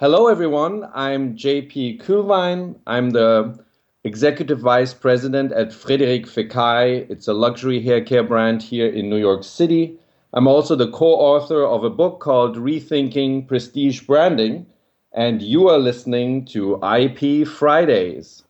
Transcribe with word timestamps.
Hello, 0.00 0.28
everyone. 0.28 0.88
I'm 0.94 1.36
JP 1.36 2.00
Kuhlwein. 2.00 2.74
I'm 2.86 3.10
the 3.10 3.62
Executive 4.02 4.58
Vice 4.58 4.94
President 4.94 5.52
at 5.52 5.72
Frédéric 5.72 6.24
Fekkai. 6.24 7.04
It's 7.10 7.28
a 7.28 7.34
luxury 7.34 7.82
hair 7.82 8.02
care 8.02 8.22
brand 8.22 8.62
here 8.62 8.86
in 8.86 9.10
New 9.10 9.18
York 9.18 9.44
City. 9.44 9.98
I'm 10.32 10.46
also 10.46 10.74
the 10.74 10.90
co 10.90 11.04
author 11.04 11.66
of 11.66 11.84
a 11.84 11.90
book 11.90 12.18
called 12.18 12.56
Rethinking 12.56 13.46
Prestige 13.46 14.00
Branding, 14.00 14.64
and 15.12 15.42
you 15.42 15.68
are 15.68 15.76
listening 15.78 16.46
to 16.46 16.80
IP 16.82 17.46
Fridays. 17.46 18.42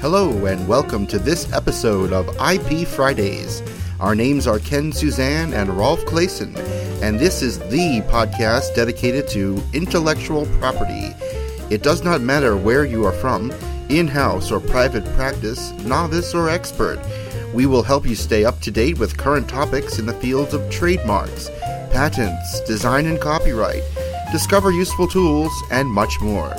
Hello, 0.00 0.46
and 0.46 0.66
welcome 0.66 1.06
to 1.06 1.20
this 1.20 1.52
episode 1.52 2.12
of 2.12 2.28
IP 2.40 2.88
Fridays. 2.88 3.62
Our 4.00 4.16
names 4.16 4.48
are 4.48 4.58
Ken 4.58 4.90
Suzan 4.90 5.54
and 5.54 5.70
Rolf 5.70 6.00
Claessen, 6.06 6.56
and 7.02 7.18
this 7.18 7.42
is 7.42 7.58
the 7.58 8.02
podcast 8.08 8.74
dedicated 8.74 9.28
to 9.28 9.62
intellectual 9.72 10.46
property. 10.58 11.14
It 11.70 11.82
does 11.82 12.02
not 12.02 12.20
matter 12.20 12.56
where 12.56 12.84
you 12.84 13.04
are 13.04 13.12
from, 13.12 13.52
in 13.88 14.08
house 14.08 14.50
or 14.50 14.60
private 14.60 15.04
practice, 15.14 15.72
novice 15.84 16.34
or 16.34 16.48
expert. 16.48 16.98
We 17.52 17.66
will 17.66 17.82
help 17.82 18.06
you 18.06 18.14
stay 18.14 18.44
up 18.44 18.60
to 18.60 18.70
date 18.70 18.98
with 18.98 19.16
current 19.16 19.48
topics 19.48 19.98
in 19.98 20.06
the 20.06 20.14
fields 20.14 20.54
of 20.54 20.68
trademarks, 20.70 21.50
patents, 21.92 22.60
design 22.60 23.06
and 23.06 23.20
copyright, 23.20 23.82
discover 24.32 24.72
useful 24.72 25.06
tools, 25.06 25.52
and 25.70 25.88
much 25.88 26.20
more. 26.20 26.54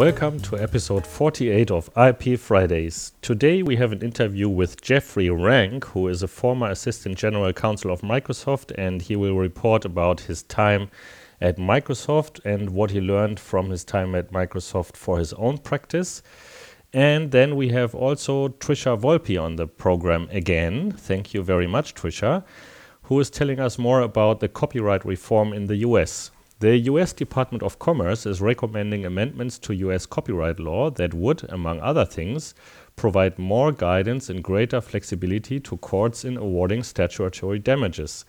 Welcome 0.00 0.40
to 0.40 0.58
episode 0.58 1.06
48 1.06 1.70
of 1.70 1.90
IP 1.94 2.40
Fridays. 2.40 3.12
Today 3.20 3.62
we 3.62 3.76
have 3.76 3.92
an 3.92 4.00
interview 4.00 4.48
with 4.48 4.80
Jeffrey 4.80 5.28
Ranck, 5.28 5.84
who 5.84 6.08
is 6.08 6.22
a 6.22 6.26
former 6.26 6.70
Assistant 6.70 7.18
General 7.18 7.52
Counsel 7.52 7.90
of 7.90 8.00
Microsoft, 8.00 8.72
and 8.78 9.02
he 9.02 9.14
will 9.14 9.36
report 9.36 9.84
about 9.84 10.20
his 10.20 10.42
time 10.44 10.90
at 11.38 11.58
Microsoft 11.58 12.42
and 12.46 12.70
what 12.70 12.92
he 12.92 13.00
learned 13.02 13.38
from 13.38 13.68
his 13.68 13.84
time 13.84 14.14
at 14.14 14.32
Microsoft 14.32 14.96
for 14.96 15.18
his 15.18 15.34
own 15.34 15.58
practice. 15.58 16.22
And 16.94 17.30
then 17.30 17.54
we 17.54 17.68
have 17.68 17.94
also 17.94 18.48
Trisha 18.48 18.98
Volpe 18.98 19.38
on 19.38 19.56
the 19.56 19.66
program 19.66 20.28
again. 20.30 20.92
Thank 20.92 21.34
you 21.34 21.42
very 21.42 21.66
much, 21.66 21.94
Trisha, 21.94 22.42
who 23.02 23.20
is 23.20 23.28
telling 23.28 23.60
us 23.60 23.78
more 23.78 24.00
about 24.00 24.40
the 24.40 24.48
copyright 24.48 25.04
reform 25.04 25.52
in 25.52 25.66
the 25.66 25.76
US. 25.88 26.30
The 26.60 26.76
US 26.76 27.14
Department 27.14 27.62
of 27.62 27.78
Commerce 27.78 28.26
is 28.26 28.42
recommending 28.42 29.06
amendments 29.06 29.58
to 29.60 29.72
US 29.72 30.04
copyright 30.04 30.60
law 30.60 30.90
that 30.90 31.14
would, 31.14 31.42
among 31.48 31.80
other 31.80 32.04
things, 32.04 32.54
provide 32.96 33.38
more 33.38 33.72
guidance 33.72 34.28
and 34.28 34.44
greater 34.44 34.82
flexibility 34.82 35.58
to 35.58 35.78
courts 35.78 36.22
in 36.22 36.36
awarding 36.36 36.82
statutory 36.82 37.58
damages. 37.58 38.26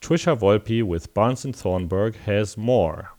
Trisha 0.00 0.36
Volpe 0.36 0.82
with 0.82 1.14
Barnes 1.14 1.44
and 1.44 1.54
Thornburg 1.54 2.16
has 2.26 2.56
more 2.56 3.12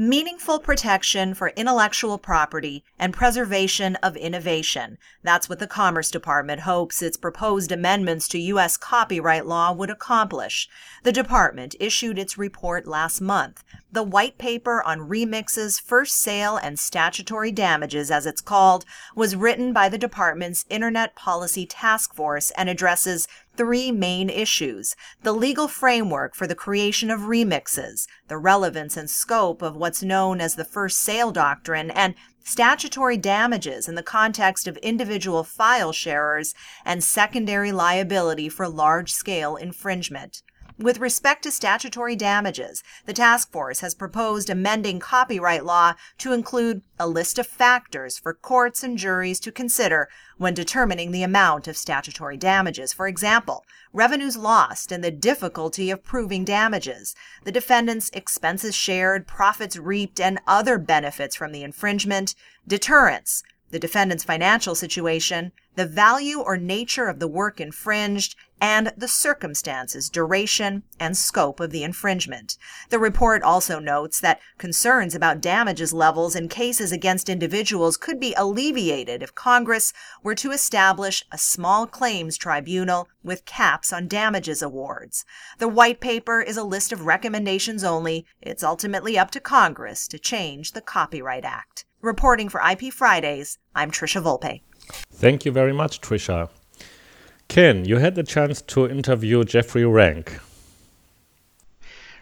meaningful 0.00 0.60
protection 0.60 1.34
for 1.34 1.48
intellectual 1.56 2.18
property 2.18 2.84
and 3.00 3.12
preservation 3.12 3.96
of 3.96 4.16
innovation. 4.16 4.96
That's 5.24 5.48
what 5.48 5.58
the 5.58 5.66
Commerce 5.66 6.08
Department 6.08 6.60
hopes 6.60 7.02
its 7.02 7.16
proposed 7.16 7.72
amendments 7.72 8.28
to 8.28 8.38
U.S. 8.38 8.76
copyright 8.76 9.44
law 9.44 9.72
would 9.72 9.90
accomplish. 9.90 10.68
The 11.02 11.10
department 11.10 11.74
issued 11.80 12.16
its 12.16 12.38
report 12.38 12.86
last 12.86 13.20
month. 13.20 13.64
The 13.90 14.04
white 14.04 14.38
paper 14.38 14.84
on 14.84 15.08
remixes, 15.08 15.80
first 15.80 16.14
sale, 16.14 16.56
and 16.56 16.78
statutory 16.78 17.50
damages, 17.50 18.08
as 18.08 18.24
it's 18.24 18.40
called, 18.40 18.84
was 19.16 19.34
written 19.34 19.72
by 19.72 19.88
the 19.88 19.98
department's 19.98 20.64
Internet 20.70 21.16
Policy 21.16 21.66
Task 21.66 22.14
Force 22.14 22.52
and 22.52 22.68
addresses 22.68 23.26
three 23.58 23.90
main 23.90 24.30
issues 24.30 24.94
the 25.22 25.32
legal 25.32 25.68
framework 25.68 26.34
for 26.34 26.46
the 26.46 26.54
creation 26.54 27.10
of 27.10 27.20
remixes, 27.22 28.06
the 28.28 28.38
relevance 28.38 28.96
and 28.96 29.10
scope 29.10 29.60
of 29.60 29.76
what's 29.76 30.02
known 30.02 30.40
as 30.40 30.54
the 30.54 30.64
first 30.64 31.00
sale 31.00 31.32
doctrine, 31.32 31.90
and 31.90 32.14
statutory 32.44 33.16
damages 33.18 33.88
in 33.88 33.96
the 33.96 34.02
context 34.02 34.66
of 34.66 34.76
individual 34.78 35.42
file 35.44 35.92
sharers 35.92 36.54
and 36.84 37.04
secondary 37.04 37.72
liability 37.72 38.48
for 38.48 38.68
large 38.68 39.12
scale 39.12 39.56
infringement. 39.56 40.42
With 40.78 41.00
respect 41.00 41.42
to 41.42 41.50
statutory 41.50 42.14
damages, 42.14 42.84
the 43.04 43.12
task 43.12 43.50
force 43.50 43.80
has 43.80 43.96
proposed 43.96 44.48
amending 44.48 45.00
copyright 45.00 45.64
law 45.64 45.94
to 46.18 46.32
include 46.32 46.82
a 47.00 47.08
list 47.08 47.36
of 47.36 47.48
factors 47.48 48.16
for 48.16 48.32
courts 48.32 48.84
and 48.84 48.96
juries 48.96 49.40
to 49.40 49.50
consider 49.50 50.08
when 50.36 50.54
determining 50.54 51.10
the 51.10 51.24
amount 51.24 51.66
of 51.66 51.76
statutory 51.76 52.36
damages. 52.36 52.92
For 52.92 53.08
example, 53.08 53.64
revenues 53.92 54.36
lost 54.36 54.92
and 54.92 55.02
the 55.02 55.10
difficulty 55.10 55.90
of 55.90 56.04
proving 56.04 56.44
damages, 56.44 57.16
the 57.42 57.50
defendant's 57.50 58.10
expenses 58.10 58.76
shared, 58.76 59.26
profits 59.26 59.76
reaped, 59.76 60.20
and 60.20 60.38
other 60.46 60.78
benefits 60.78 61.34
from 61.34 61.50
the 61.50 61.64
infringement, 61.64 62.36
deterrence, 62.68 63.42
the 63.70 63.78
defendant's 63.78 64.24
financial 64.24 64.74
situation, 64.74 65.52
the 65.76 65.86
value 65.86 66.40
or 66.40 66.56
nature 66.56 67.06
of 67.06 67.20
the 67.20 67.28
work 67.28 67.60
infringed, 67.60 68.34
and 68.60 68.92
the 68.96 69.06
circumstances, 69.06 70.10
duration, 70.10 70.82
and 70.98 71.16
scope 71.16 71.60
of 71.60 71.70
the 71.70 71.84
infringement. 71.84 72.56
The 72.90 72.98
report 72.98 73.42
also 73.42 73.78
notes 73.78 74.18
that 74.20 74.40
concerns 74.58 75.14
about 75.14 75.40
damages 75.40 75.92
levels 75.92 76.34
in 76.34 76.48
cases 76.48 76.90
against 76.90 77.28
individuals 77.28 77.96
could 77.96 78.18
be 78.18 78.34
alleviated 78.34 79.22
if 79.22 79.34
Congress 79.34 79.92
were 80.22 80.34
to 80.34 80.50
establish 80.50 81.24
a 81.30 81.38
small 81.38 81.86
claims 81.86 82.36
tribunal 82.36 83.08
with 83.22 83.44
caps 83.44 83.92
on 83.92 84.08
damages 84.08 84.62
awards. 84.62 85.24
The 85.58 85.68
white 85.68 86.00
paper 86.00 86.40
is 86.40 86.56
a 86.56 86.64
list 86.64 86.92
of 86.92 87.06
recommendations 87.06 87.84
only. 87.84 88.26
It's 88.42 88.64
ultimately 88.64 89.16
up 89.16 89.30
to 89.32 89.40
Congress 89.40 90.08
to 90.08 90.18
change 90.18 90.72
the 90.72 90.80
Copyright 90.80 91.44
Act. 91.44 91.84
Reporting 92.00 92.48
for 92.48 92.60
IP 92.60 92.92
Fridays, 92.92 93.58
I'm 93.74 93.90
Trisha 93.90 94.22
Volpe. 94.22 94.60
Thank 95.12 95.44
you 95.44 95.50
very 95.50 95.72
much, 95.72 96.00
Trisha. 96.00 96.48
Ken, 97.48 97.84
you 97.86 97.96
had 97.96 98.14
the 98.14 98.22
chance 98.22 98.62
to 98.62 98.88
interview 98.88 99.42
Jeffrey 99.42 99.82
Ranck. 99.82 100.40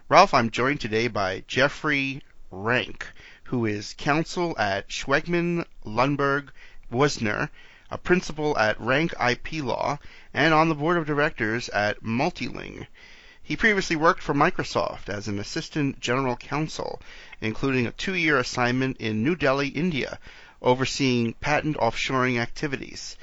Rolf, 0.08 0.32
I'm 0.32 0.48
joined 0.48 0.80
today 0.80 1.08
by 1.08 1.44
Jeffrey 1.46 2.22
Ranck, 2.50 3.02
who 3.44 3.66
is 3.66 3.94
counsel 3.98 4.56
at 4.58 4.88
Schwegman, 4.88 5.66
Lundberg, 5.84 6.48
Woessner, 6.90 7.50
a 7.90 7.98
principal 7.98 8.56
at 8.56 8.80
Ranck 8.80 9.12
IP 9.20 9.62
Law, 9.62 9.98
and 10.32 10.54
on 10.54 10.70
the 10.70 10.74
board 10.74 10.96
of 10.96 11.04
directors 11.04 11.68
at 11.68 12.02
Multiling. 12.02 12.86
He 13.42 13.56
previously 13.56 13.94
worked 13.94 14.22
for 14.22 14.32
Microsoft 14.32 15.10
as 15.10 15.28
an 15.28 15.38
assistant 15.38 16.00
general 16.00 16.34
counsel, 16.34 17.02
including 17.40 17.86
a 17.86 17.92
two-year 17.92 18.38
assignment 18.38 18.96
in 18.98 19.22
New 19.22 19.36
Delhi, 19.36 19.68
India, 19.68 20.18
overseeing 20.62 21.34
patent 21.34 21.76
offshoring 21.76 22.40
activities. 22.40 23.16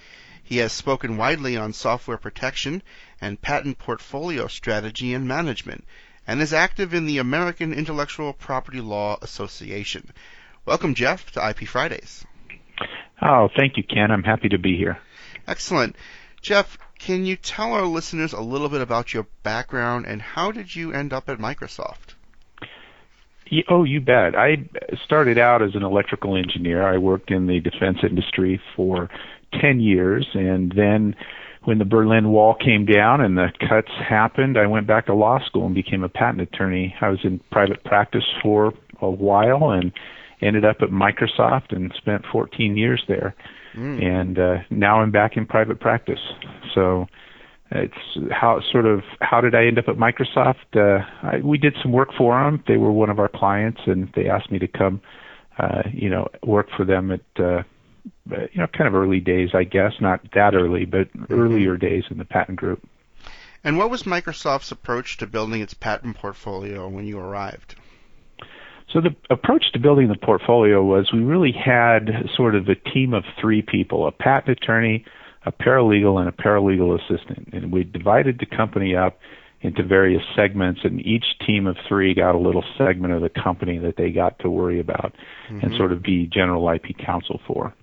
He 0.44 0.58
has 0.58 0.72
spoken 0.72 1.18
widely 1.18 1.58
on 1.58 1.74
software 1.74 2.18
protection 2.18 2.84
and 3.20 3.42
patent 3.42 3.80
portfolio 3.80 4.48
strategy 4.48 5.14
and 5.14 5.28
management, 5.28 5.86
and 6.28 6.42
is 6.42 6.54
active 6.54 6.94
in 6.94 7.06
the 7.06 7.18
American 7.18 7.74
Intellectual 7.74 8.34
Property 8.34 8.82
Law 8.82 9.18
Association. 9.22 10.12
Welcome, 10.66 10.96
Jeff, 10.96 11.32
to 11.32 11.50
IP 11.50 11.68
Fridays. 11.68 12.26
Oh, 13.22 13.50
thank 13.56 13.78
you, 13.78 13.84
Ken. 13.84 14.12
I'm 14.12 14.24
happy 14.24 14.50
to 14.50 14.58
be 14.58 14.78
here. 14.78 14.98
Excellent. 15.48 15.96
Jeff, 16.42 16.78
can 17.00 17.26
you 17.26 17.36
tell 17.36 17.74
our 17.74 17.86
listeners 17.86 18.34
a 18.34 18.42
little 18.42 18.70
bit 18.70 18.82
about 18.82 19.14
your 19.14 19.28
background 19.44 20.06
and 20.06 20.22
how 20.22 20.52
did 20.52 20.76
you 20.76 20.94
end 20.94 21.14
up 21.14 21.30
at 21.30 21.38
Microsoft? 21.38 22.16
Oh, 23.70 23.84
you 23.84 24.02
bet. 24.02 24.36
I 24.36 24.68
started 25.06 25.38
out 25.38 25.62
as 25.62 25.76
an 25.76 25.84
electrical 25.84 26.36
engineer. 26.36 26.88
I 26.88 26.98
worked 26.98 27.32
in 27.32 27.48
the 27.48 27.60
defense 27.60 28.00
industry 28.02 28.62
for 28.76 29.10
10 29.62 29.80
years, 29.80 30.28
and 30.34 30.72
then 30.76 31.16
when 31.64 31.78
the 31.78 31.86
Berlin 31.86 32.30
Wall 32.30 32.56
came 32.56 32.86
down 32.86 33.22
and 33.22 33.38
the 33.38 33.48
cuts 33.70 33.92
happened, 34.08 34.58
I 34.58 34.68
went 34.68 34.88
back 34.88 35.06
to 35.06 35.14
law 35.14 35.40
school 35.46 35.66
and 35.66 35.76
became 35.76 36.04
a 36.04 36.10
patent 36.10 36.42
attorney. 36.42 36.94
I 37.00 37.10
was 37.10 37.20
in 37.24 37.40
private 37.52 37.84
practice 37.84 38.26
for 38.42 38.74
a 39.02 39.10
while 39.10 39.72
and 39.72 39.92
ended 40.42 40.66
up 40.66 40.78
at 40.82 40.90
Microsoft 40.90 41.74
and 41.74 41.94
spent 41.98 42.26
14 42.32 42.76
years 42.76 43.04
there. 43.08 43.34
Mm. 43.76 44.04
And 44.04 44.40
uh, 44.40 44.56
now 44.70 45.02
I'm 45.02 45.12
back 45.12 45.38
in 45.38 45.46
private 45.46 45.80
practice. 45.80 46.20
So 46.76 47.08
it's 47.76 48.32
how 48.32 48.62
sort 48.72 48.86
of 48.86 49.02
how 49.22 49.42
did 49.42 49.56
I 49.56 49.66
end 49.66 49.80
up 49.80 49.88
at 49.88 49.96
Microsoft? 49.96 50.76
Uh, 50.76 51.04
I, 51.24 51.38
we 51.38 51.58
did 51.58 51.76
some 51.82 51.92
work 51.92 52.10
for 52.18 52.40
them. 52.40 52.64
They 52.68 52.78
were 52.78 52.92
one 52.92 53.10
of 53.10 53.20
our 53.20 53.30
clients, 53.30 53.82
and 53.86 54.12
they 54.16 54.30
asked 54.30 54.52
me 54.52 54.60
to 54.60 54.68
come, 54.68 55.02
uh, 55.58 55.84
you 55.92 56.10
know, 56.10 56.28
work 56.44 56.68
for 56.76 56.86
them 56.86 57.12
at 57.12 57.22
uh, 57.38 57.64
you 58.26 58.62
know 58.62 58.68
kind 58.68 58.88
of 58.88 58.96
early 58.96 59.20
days, 59.20 59.50
I 59.54 59.64
guess, 59.64 59.94
not 60.00 60.22
that 60.34 60.54
early, 60.54 60.86
but 60.86 61.12
mm-hmm. 61.14 61.34
earlier 61.34 61.78
days 61.78 62.04
in 62.10 62.18
the 62.18 62.26
patent 62.26 62.58
group. 62.58 62.88
And 63.64 63.78
what 63.78 63.90
was 63.90 64.04
Microsoft's 64.04 64.72
approach 64.72 65.18
to 65.18 65.28
building 65.28 65.62
its 65.62 65.74
patent 65.74 66.18
portfolio 66.18 66.88
when 66.88 67.06
you 67.06 67.18
arrived? 67.18 67.76
So 68.92 69.02
the 69.02 69.16
approach 69.32 69.72
to 69.74 69.80
building 69.80 70.10
the 70.10 70.18
portfolio 70.18 70.84
was 70.84 71.12
we 71.12 71.22
really 71.22 71.54
had 71.54 72.12
sort 72.36 72.56
of 72.56 72.68
a 72.68 72.76
team 72.76 73.14
of 73.14 73.24
three 73.40 73.62
people: 73.62 74.06
a 74.06 74.12
patent 74.12 74.60
attorney, 74.62 75.06
a 75.46 75.52
paralegal, 75.52 76.20
and 76.20 76.30
a 76.30 76.32
paralegal 76.32 77.00
assistant, 77.00 77.50
and 77.54 77.72
we 77.72 77.84
divided 77.84 78.40
the 78.40 78.46
company 78.46 78.96
up 78.96 79.20
into 79.62 79.82
various 79.82 80.24
segments, 80.36 80.82
and 80.84 81.06
each 81.06 81.26
team 81.46 81.68
of 81.68 81.78
three 81.88 82.14
got 82.14 82.36
a 82.36 82.38
little 82.38 82.64
segment 82.78 83.14
of 83.14 83.22
the 83.22 83.30
company 83.30 83.78
that 83.80 83.96
they 83.98 84.12
got 84.12 84.38
to 84.40 84.50
worry 84.50 84.80
about 84.80 85.14
mm-hmm. 85.50 85.66
and 85.66 85.76
sort 85.78 85.92
of 85.92 86.04
be 86.04 86.28
general 86.28 86.70
IP 86.70 86.98
counsel 87.04 87.40
for. 87.48 87.74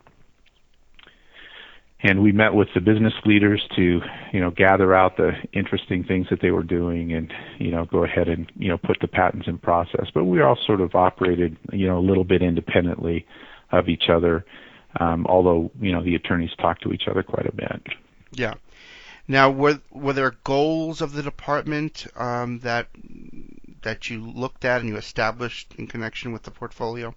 And 2.03 2.23
we 2.23 2.33
met 2.33 2.55
with 2.55 2.69
the 2.75 2.81
business 2.81 3.13
leaders 3.27 3.63
to, 3.77 4.01
you 4.33 4.41
know, 4.41 4.51
gather 4.51 4.95
out 4.95 5.19
the 5.19 5.33
interesting 5.53 6.03
things 6.03 6.29
that 6.31 6.41
they 6.41 6.51
were 6.51 6.63
doing 6.63 7.13
and, 7.13 7.31
you 7.59 7.71
know, 7.71 7.85
go 7.85 8.05
ahead 8.05 8.27
and, 8.29 8.51
you 8.57 8.69
know, 8.69 8.79
put 8.79 8.99
the 9.01 9.09
patents 9.09 9.47
in 9.49 9.59
process. 9.59 10.07
But 10.15 10.25
we 10.25 10.41
all 10.41 10.57
sort 10.67 10.81
of 10.81 10.95
operated, 10.95 11.59
you 11.73 11.87
know, 11.87 11.99
a 11.99 12.01
little 12.01 12.25
bit 12.25 12.43
independently 12.43 13.27
of 13.71 13.89
each 13.89 14.05
other, 14.09 14.47
um, 14.99 15.27
although, 15.27 15.71
you 15.81 15.93
know, 15.93 16.03
the 16.03 16.15
attorneys 16.15 16.51
talked 16.61 16.83
to 16.83 16.93
each 16.93 17.05
other 17.09 17.23
quite 17.23 17.47
a 17.47 17.53
bit. 17.53 17.87
Yeah. 18.33 18.55
Now, 19.29 19.51
were 19.51 19.81
were 19.93 20.13
there 20.13 20.35
goals 20.43 21.01
of 21.01 21.13
the 21.13 21.23
department 21.23 22.07
um, 22.17 22.59
that 22.61 22.89
that 23.83 24.11
you 24.11 24.29
looked 24.29 24.65
at 24.65 24.81
and 24.81 24.89
you 24.89 24.97
established 24.97 25.75
in 25.79 25.87
connection 25.87 26.33
with 26.33 26.43
the 26.43 26.51
portfolio? 26.51 27.15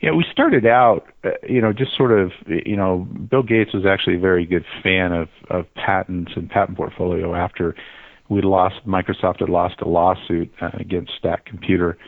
Yeah, 0.00 0.12
we 0.12 0.24
started 0.32 0.66
out, 0.66 1.06
uh, 1.24 1.30
you 1.46 1.60
know, 1.60 1.72
just 1.72 1.94
sort 1.96 2.12
of, 2.12 2.32
you 2.46 2.76
know, 2.76 3.06
Bill 3.30 3.42
Gates 3.42 3.74
was 3.74 3.84
actually 3.86 4.16
a 4.16 4.20
very 4.20 4.46
good 4.46 4.64
fan 4.82 5.12
of 5.12 5.28
of 5.48 5.72
patents 5.74 6.32
and 6.36 6.50
patent 6.50 6.76
portfolio 6.76 7.34
after 7.34 7.74
we 8.28 8.40
lost 8.42 8.76
Microsoft 8.86 9.40
had 9.40 9.48
lost 9.48 9.80
a 9.80 9.88
lawsuit 9.88 10.52
uh, 10.62 10.70
against 10.74 11.12
Stac 11.18 11.44
Computer, 11.44 11.98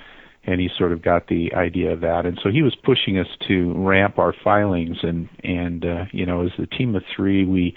and 0.45 0.61
he 0.61 0.69
sort 0.77 0.93
of 0.93 1.03
got 1.03 1.29
the 1.29 1.55
idea 1.55 1.93
of 1.93 2.01
that, 2.01 2.27
and 2.27 2.39
so 2.43 2.51
he 2.51 2.63
was 2.63 2.75
pushing 2.75 3.19
us 3.19 3.29
to 3.49 3.73
ramp 3.75 4.19
our 4.19 4.35
filings, 4.45 4.99
and 5.03 5.29
and 5.45 5.85
uh, 5.85 6.05
you 6.13 6.27
know, 6.27 6.45
as 6.45 6.53
a 6.59 6.67
team 6.67 6.95
of 6.95 7.03
three, 7.15 7.45
we 7.45 7.77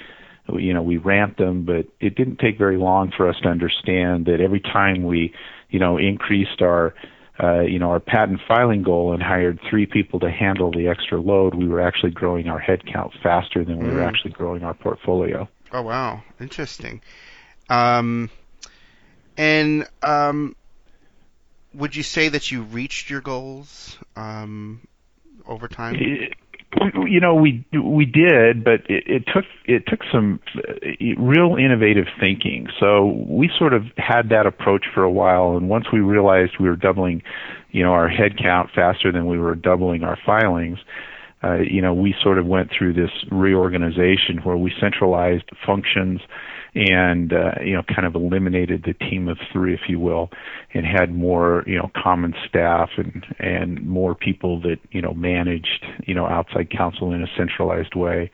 you 0.53 0.73
know 0.73 0.81
we 0.81 0.97
ramped 0.97 1.37
them 1.37 1.65
but 1.65 1.87
it 1.99 2.15
didn't 2.15 2.37
take 2.37 2.57
very 2.57 2.77
long 2.77 3.11
for 3.15 3.27
us 3.27 3.35
to 3.41 3.49
understand 3.49 4.25
that 4.25 4.39
every 4.39 4.59
time 4.59 5.03
we 5.03 5.33
you 5.69 5.79
know 5.79 5.97
increased 5.97 6.61
our 6.61 6.93
uh, 7.41 7.61
you 7.61 7.79
know 7.79 7.89
our 7.89 7.99
patent 7.99 8.39
filing 8.47 8.83
goal 8.83 9.13
and 9.13 9.23
hired 9.23 9.59
three 9.69 9.85
people 9.85 10.19
to 10.19 10.29
handle 10.29 10.71
the 10.71 10.87
extra 10.87 11.19
load 11.19 11.55
we 11.55 11.67
were 11.67 11.81
actually 11.81 12.11
growing 12.11 12.47
our 12.47 12.61
headcount 12.61 13.11
faster 13.21 13.65
than 13.65 13.79
we 13.79 13.85
mm. 13.85 13.93
were 13.93 14.03
actually 14.03 14.31
growing 14.31 14.63
our 14.63 14.73
portfolio. 14.73 15.47
Oh 15.71 15.81
wow. 15.81 16.23
Interesting. 16.39 17.01
Um, 17.69 18.29
and 19.37 19.87
um, 20.03 20.55
would 21.75 21.95
you 21.95 22.03
say 22.03 22.29
that 22.29 22.51
you 22.51 22.63
reached 22.63 23.09
your 23.09 23.21
goals 23.21 23.97
um, 24.15 24.81
over 25.47 25.67
time? 25.67 25.95
You 27.07 27.21
know 27.21 27.35
we 27.35 27.65
we 27.71 28.05
did 28.05 28.63
but 28.63 28.81
it, 28.89 29.03
it 29.07 29.23
took 29.33 29.45
it 29.65 29.83
took 29.87 30.01
some 30.11 30.41
uh, 30.57 30.61
real 31.17 31.55
innovative 31.55 32.07
thinking. 32.19 32.67
So 32.79 33.25
we 33.27 33.49
sort 33.57 33.73
of 33.73 33.83
had 33.97 34.29
that 34.29 34.45
approach 34.45 34.85
for 34.93 35.03
a 35.03 35.11
while 35.11 35.55
and 35.55 35.69
once 35.69 35.85
we 35.93 35.99
realized 35.99 36.53
we 36.59 36.67
were 36.67 36.75
doubling 36.75 37.21
you 37.71 37.83
know 37.83 37.91
our 37.91 38.09
head 38.09 38.37
count 38.37 38.71
faster 38.75 39.11
than 39.11 39.25
we 39.25 39.39
were 39.39 39.55
doubling 39.55 40.03
our 40.03 40.17
filings 40.25 40.79
uh, 41.45 41.57
you 41.59 41.81
know 41.81 41.93
we 41.93 42.15
sort 42.21 42.37
of 42.37 42.45
went 42.45 42.69
through 42.75 42.93
this 42.93 43.11
reorganization 43.31 44.39
where 44.43 44.57
we 44.57 44.73
centralized 44.79 45.49
functions 45.65 46.21
and 46.75 47.31
uh, 47.31 47.51
you 47.63 47.73
know 47.73 47.83
kind 47.83 48.05
of 48.05 48.15
eliminated 48.15 48.83
the 48.85 48.93
team 48.93 49.29
of 49.29 49.37
three, 49.51 49.73
if 49.73 49.81
you 49.87 49.99
will, 49.99 50.29
and 50.73 50.85
had 50.85 51.13
more 51.13 51.63
you 51.65 51.77
know 51.77 51.89
common 51.95 52.33
staff 52.47 52.89
and 52.97 53.25
and 53.39 53.85
more 53.87 54.13
people 54.13 54.59
that 54.61 54.77
you 54.91 55.01
know 55.01 55.13
managed 55.13 55.85
you 56.05 56.13
know 56.13 56.25
outside 56.25 56.69
counsel 56.69 57.13
in 57.13 57.23
a 57.23 57.27
centralized 57.37 57.95
way. 57.95 58.29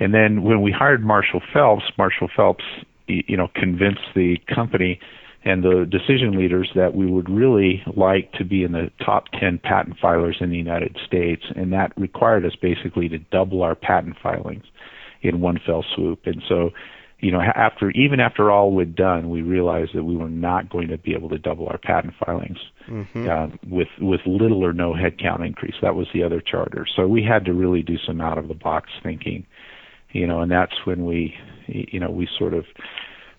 And 0.00 0.14
then 0.14 0.42
when 0.42 0.62
we 0.62 0.72
hired 0.72 1.04
Marshall 1.04 1.42
Phelps, 1.52 1.84
Marshall 1.96 2.28
Phelps 2.34 2.64
you 3.06 3.36
know 3.36 3.48
convinced 3.54 4.02
the 4.14 4.38
company 4.52 4.98
and 5.44 5.62
the 5.62 5.86
decision 5.88 6.36
leaders 6.36 6.70
that 6.74 6.94
we 6.94 7.06
would 7.06 7.30
really 7.30 7.82
like 7.96 8.32
to 8.32 8.44
be 8.44 8.64
in 8.64 8.72
the 8.72 8.90
top 9.04 9.24
10 9.38 9.60
patent 9.62 9.96
filers 10.02 10.40
in 10.40 10.50
the 10.50 10.56
United 10.56 10.96
States, 11.06 11.42
and 11.54 11.72
that 11.72 11.92
required 11.96 12.44
us 12.44 12.56
basically 12.60 13.08
to 13.08 13.18
double 13.18 13.62
our 13.62 13.74
patent 13.74 14.16
filings 14.22 14.64
in 15.22 15.40
one 15.40 15.58
fell 15.64 15.84
swoop. 15.94 16.20
And 16.26 16.42
so 16.48 16.70
you 17.20 17.32
know, 17.32 17.40
after 17.40 17.90
even 17.90 18.20
after 18.20 18.50
all 18.50 18.72
we'd 18.72 18.94
done, 18.94 19.28
we 19.28 19.42
realized 19.42 19.90
that 19.94 20.04
we 20.04 20.16
were 20.16 20.28
not 20.28 20.70
going 20.70 20.88
to 20.88 20.98
be 20.98 21.14
able 21.14 21.28
to 21.30 21.38
double 21.38 21.66
our 21.66 21.78
patent 21.78 22.14
filings 22.24 22.58
mm-hmm. 22.88 23.28
uh, 23.28 23.48
with 23.68 23.88
with 24.00 24.20
little 24.24 24.64
or 24.64 24.72
no 24.72 24.92
headcount 24.92 25.44
increase. 25.44 25.74
That 25.82 25.96
was 25.96 26.06
the 26.14 26.22
other 26.22 26.40
charter. 26.40 26.86
So 26.94 27.08
we 27.08 27.24
had 27.24 27.44
to 27.46 27.52
really 27.52 27.82
do 27.82 27.96
some 28.06 28.20
out 28.20 28.38
of 28.38 28.46
the 28.46 28.54
box 28.54 28.90
thinking, 29.02 29.46
you 30.12 30.28
know, 30.28 30.40
and 30.40 30.50
that's 30.50 30.74
when 30.84 31.04
we, 31.04 31.34
you 31.66 31.98
know, 31.98 32.10
we 32.10 32.28
sort 32.38 32.54
of 32.54 32.66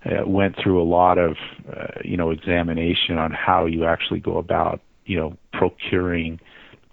uh, 0.05 0.25
went 0.25 0.55
through 0.61 0.81
a 0.81 0.83
lot 0.83 1.17
of, 1.17 1.35
uh, 1.71 1.87
you 2.03 2.17
know, 2.17 2.31
examination 2.31 3.17
on 3.17 3.31
how 3.31 3.65
you 3.65 3.85
actually 3.85 4.19
go 4.19 4.37
about, 4.37 4.81
you 5.05 5.17
know, 5.17 5.37
procuring, 5.53 6.39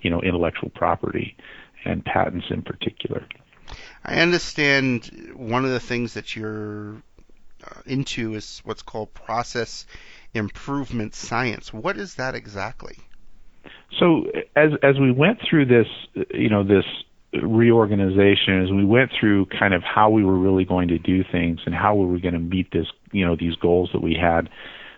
you 0.00 0.10
know, 0.10 0.20
intellectual 0.20 0.70
property 0.70 1.36
and 1.84 2.04
patents 2.04 2.46
in 2.50 2.62
particular. 2.62 3.26
I 4.04 4.16
understand 4.20 5.32
one 5.34 5.64
of 5.64 5.70
the 5.70 5.80
things 5.80 6.14
that 6.14 6.36
you're 6.36 7.02
uh, 7.64 7.80
into 7.86 8.34
is 8.34 8.60
what's 8.64 8.82
called 8.82 9.14
process 9.14 9.86
improvement 10.34 11.14
science. 11.14 11.72
What 11.72 11.96
is 11.96 12.16
that 12.16 12.34
exactly? 12.34 12.96
So 13.98 14.26
as 14.54 14.70
as 14.82 14.98
we 15.00 15.10
went 15.12 15.38
through 15.48 15.66
this, 15.66 15.86
you 16.34 16.50
know, 16.50 16.62
this 16.62 16.84
reorganization, 17.42 18.62
as 18.64 18.70
we 18.70 18.84
went 18.84 19.10
through 19.18 19.46
kind 19.46 19.74
of 19.74 19.82
how 19.82 20.10
we 20.10 20.24
were 20.24 20.38
really 20.38 20.64
going 20.64 20.88
to 20.88 20.98
do 20.98 21.22
things 21.30 21.60
and 21.66 21.74
how 21.74 21.94
we 21.94 22.06
were 22.06 22.18
going 22.18 22.34
to 22.34 22.40
meet 22.40 22.70
this, 22.72 22.86
you 23.12 23.24
know, 23.26 23.36
these 23.38 23.54
goals 23.56 23.90
that 23.92 24.02
we 24.02 24.16
had 24.20 24.48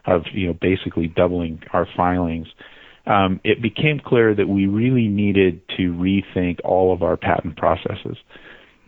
of, 0.06 0.22
you 0.32 0.46
know, 0.46 0.54
basically 0.60 1.06
doubling 1.08 1.62
our 1.72 1.86
filings. 1.96 2.46
Um, 3.06 3.40
it 3.44 3.62
became 3.62 4.00
clear 4.04 4.34
that 4.34 4.48
we 4.48 4.66
really 4.66 5.08
needed 5.08 5.60
to 5.76 5.92
rethink 5.92 6.58
all 6.64 6.92
of 6.92 7.02
our 7.02 7.16
patent 7.16 7.56
processes. 7.56 8.16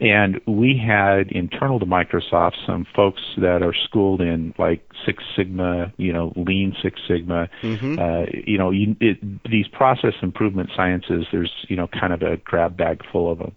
And 0.00 0.40
we 0.46 0.80
had 0.82 1.30
internal 1.30 1.78
to 1.78 1.84
Microsoft 1.84 2.54
some 2.66 2.86
folks 2.96 3.20
that 3.36 3.62
are 3.62 3.74
schooled 3.74 4.22
in 4.22 4.54
like 4.58 4.82
Six 5.04 5.22
Sigma, 5.36 5.92
you 5.98 6.10
know, 6.10 6.32
Lean 6.36 6.74
Six 6.82 6.98
Sigma. 7.06 7.50
Mm-hmm. 7.62 7.98
Uh, 7.98 8.24
you 8.46 8.56
know, 8.56 8.70
you, 8.70 8.96
it, 8.98 9.18
these 9.50 9.68
process 9.68 10.14
improvement 10.22 10.70
sciences. 10.74 11.26
There's 11.30 11.52
you 11.68 11.76
know 11.76 11.86
kind 11.88 12.14
of 12.14 12.22
a 12.22 12.38
grab 12.38 12.78
bag 12.78 13.02
full 13.12 13.30
of 13.30 13.38
them. 13.38 13.54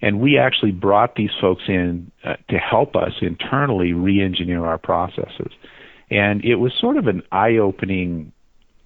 And 0.00 0.18
we 0.18 0.38
actually 0.38 0.72
brought 0.72 1.14
these 1.14 1.30
folks 1.40 1.62
in 1.68 2.10
uh, 2.24 2.34
to 2.48 2.56
help 2.56 2.96
us 2.96 3.12
internally 3.20 3.92
re-engineer 3.92 4.64
our 4.64 4.78
processes. 4.78 5.52
And 6.10 6.44
it 6.44 6.56
was 6.56 6.72
sort 6.78 6.96
of 6.96 7.06
an 7.06 7.22
eye-opening 7.30 8.32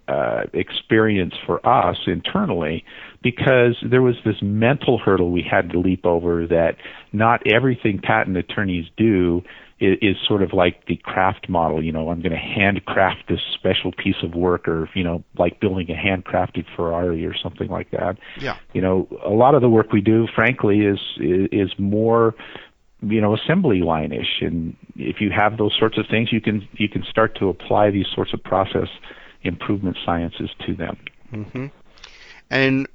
uh, 0.08 0.42
experience 0.52 1.34
for 1.46 1.66
us 1.66 1.96
internally 2.06 2.84
because 3.22 3.76
there 3.88 4.02
was 4.02 4.14
this 4.25 4.36
mental 4.40 4.98
hurdle 4.98 5.32
we 5.32 5.42
had 5.42 5.70
to 5.70 5.80
leap 5.80 6.06
over 6.06 6.46
that 6.46 6.76
not 7.12 7.40
everything 7.46 8.00
patent 8.00 8.36
attorneys 8.36 8.86
do 8.96 9.42
is, 9.80 9.98
is 10.00 10.16
sort 10.26 10.42
of 10.42 10.52
like 10.52 10.86
the 10.86 10.96
craft 10.96 11.48
model. 11.48 11.82
You 11.82 11.92
know, 11.92 12.08
I'm 12.10 12.20
going 12.20 12.32
to 12.32 12.38
handcraft 12.38 13.28
this 13.28 13.40
special 13.54 13.92
piece 13.92 14.22
of 14.22 14.34
work, 14.34 14.68
or 14.68 14.88
you 14.94 15.04
know, 15.04 15.25
like 15.38 15.60
building 15.60 15.88
a 15.90 15.94
handcrafted 15.94 16.64
Ferrari 16.75 17.26
or 17.26 17.34
something 17.36 17.68
like 17.68 17.90
that. 17.90 18.16
Yeah. 18.40 18.56
You 18.72 18.82
know, 18.82 19.08
a 19.25 19.30
lot 19.30 19.54
of 19.54 19.62
the 19.62 19.68
work 19.68 19.92
we 19.92 20.00
do, 20.00 20.26
frankly, 20.34 20.80
is 20.80 20.98
is, 21.18 21.48
is 21.52 21.70
more 21.78 22.34
you 23.02 23.20
know 23.20 23.34
assembly 23.34 23.80
line 23.82 24.10
ish 24.10 24.40
and 24.40 24.75
if 24.96 25.20
you 25.20 25.30
have 25.30 25.58
those 25.58 25.76
sorts 25.78 25.98
of 25.98 26.06
things 26.10 26.32
you 26.32 26.40
can 26.40 26.66
you 26.72 26.88
can 26.88 27.04
start 27.10 27.36
to 27.38 27.50
apply 27.50 27.90
these 27.90 28.06
sorts 28.14 28.32
of 28.32 28.42
process 28.42 28.88
improvement 29.46 29.96
sciences 30.04 30.50
to 30.66 30.74
them. 30.74 30.96
Mm-hmm. 31.32 31.66
And 32.50 32.86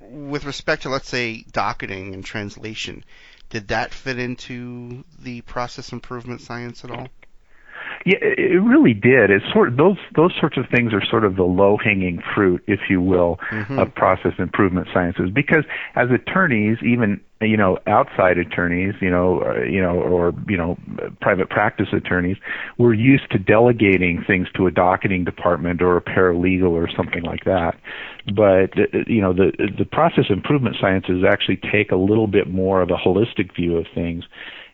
with 0.00 0.44
respect 0.44 0.82
to, 0.82 0.88
let's 0.88 1.08
say, 1.08 1.44
docketing 1.52 2.14
and 2.14 2.24
translation, 2.24 3.04
did 3.50 3.68
that 3.68 3.92
fit 3.92 4.18
into 4.18 5.04
the 5.18 5.40
process 5.42 5.92
improvement 5.92 6.40
science 6.40 6.84
at 6.84 6.90
all? 6.90 7.08
Yeah, 8.04 8.18
it 8.20 8.62
really 8.62 8.92
did. 8.92 9.30
It's 9.30 9.44
sort 9.50 9.68
of, 9.68 9.76
those 9.78 9.96
those 10.14 10.32
sorts 10.38 10.58
of 10.58 10.66
things 10.70 10.92
are 10.92 11.02
sort 11.02 11.24
of 11.24 11.36
the 11.36 11.44
low 11.44 11.78
hanging 11.82 12.22
fruit, 12.34 12.62
if 12.66 12.80
you 12.90 13.00
will, 13.00 13.38
mm-hmm. 13.50 13.78
of 13.78 13.94
process 13.94 14.32
improvement 14.38 14.88
sciences. 14.92 15.30
Because 15.32 15.64
as 15.94 16.10
attorneys, 16.10 16.76
even 16.82 17.18
you 17.40 17.56
know 17.56 17.78
outside 17.86 18.36
attorneys, 18.36 18.92
you 19.00 19.08
know, 19.08 19.40
uh, 19.40 19.62
you 19.62 19.80
know, 19.80 19.98
or 19.98 20.34
you 20.46 20.56
know, 20.58 20.76
private 21.22 21.48
practice 21.48 21.88
attorneys, 21.94 22.36
we're 22.76 22.92
used 22.92 23.30
to 23.30 23.38
delegating 23.38 24.22
things 24.26 24.48
to 24.54 24.66
a 24.66 24.70
docketing 24.70 25.24
department 25.24 25.80
or 25.80 25.96
a 25.96 26.02
paralegal 26.02 26.72
or 26.72 26.90
something 26.94 27.22
like 27.22 27.44
that. 27.44 27.74
But 28.26 28.78
uh, 28.78 28.98
you 29.06 29.22
know, 29.22 29.32
the 29.32 29.52
the 29.78 29.86
process 29.86 30.26
improvement 30.28 30.76
sciences 30.78 31.24
actually 31.26 31.58
take 31.72 31.90
a 31.90 31.96
little 31.96 32.26
bit 32.26 32.50
more 32.50 32.82
of 32.82 32.90
a 32.90 32.96
holistic 32.96 33.56
view 33.56 33.78
of 33.78 33.86
things 33.94 34.24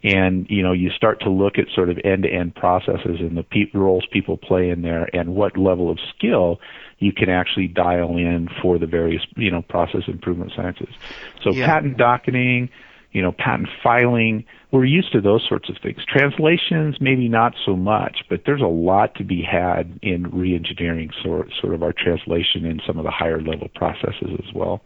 and 0.02 0.46
you 0.48 0.62
know 0.62 0.72
you 0.72 0.90
start 0.90 1.20
to 1.20 1.30
look 1.30 1.58
at 1.58 1.66
sort 1.74 1.90
of 1.90 1.98
end-to-end 2.04 2.54
processes 2.54 3.20
and 3.20 3.36
the 3.36 3.42
pe- 3.42 3.70
roles 3.74 4.06
people 4.10 4.36
play 4.36 4.70
in 4.70 4.82
there 4.82 5.08
and 5.14 5.34
what 5.34 5.56
level 5.56 5.90
of 5.90 5.98
skill 6.16 6.58
you 6.98 7.12
can 7.12 7.28
actually 7.28 7.68
dial 7.68 8.16
in 8.16 8.48
for 8.62 8.78
the 8.78 8.86
various 8.86 9.22
you 9.36 9.50
know 9.50 9.62
process 9.62 10.02
improvement 10.06 10.52
sciences. 10.56 10.94
So 11.42 11.52
yeah. 11.52 11.66
patent 11.66 11.98
docketing 11.98 12.70
you 13.12 13.20
know 13.20 13.32
patent 13.32 13.68
filing 13.82 14.44
we're 14.70 14.84
used 14.84 15.10
to 15.12 15.20
those 15.20 15.44
sorts 15.48 15.68
of 15.68 15.76
things. 15.82 15.98
Translations 16.06 16.96
maybe 17.00 17.28
not 17.28 17.54
so 17.66 17.76
much 17.76 18.24
but 18.30 18.42
there's 18.46 18.62
a 18.62 18.66
lot 18.66 19.14
to 19.16 19.24
be 19.24 19.42
had 19.42 19.98
in 20.02 20.30
reengineering 20.30 21.10
sort 21.22 21.50
sort 21.60 21.74
of 21.74 21.82
our 21.82 21.92
translation 21.92 22.64
in 22.64 22.80
some 22.86 22.96
of 22.96 23.04
the 23.04 23.10
higher 23.10 23.42
level 23.42 23.68
processes 23.74 24.30
as 24.38 24.54
well 24.54 24.80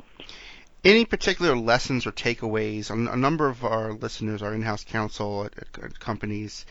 any 0.84 1.04
particular 1.04 1.56
lessons 1.56 2.06
or 2.06 2.12
takeaways? 2.12 2.90
On 2.90 3.08
a 3.08 3.16
number 3.16 3.48
of 3.48 3.64
our 3.64 3.92
listeners 3.92 4.42
are 4.42 4.54
in-house 4.54 4.84
counsel 4.84 5.44
at, 5.44 5.54
at, 5.82 5.98
companies 5.98 6.66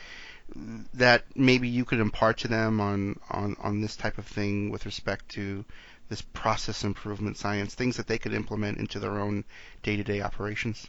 that 0.94 1.24
maybe 1.36 1.68
you 1.68 1.86
could 1.86 2.00
impart 2.00 2.38
to 2.40 2.48
them 2.48 2.80
on, 2.80 3.20
on, 3.32 3.56
on 3.60 3.82
this 3.82 3.96
type 3.96 4.18
of 4.18 4.26
thing 4.26 4.70
with 4.70 4.86
respect 4.86 5.30
to 5.30 5.66
this 6.10 6.22
process 6.22 6.84
improvement 6.84 7.38
science, 7.38 7.74
things 7.74 7.98
that 7.98 8.08
they 8.08 8.18
could 8.18 8.34
implement 8.34 8.78
into 8.78 9.00
their 9.00 9.20
own 9.20 9.44
day-to-day 9.82 10.22
operations? 10.22 10.88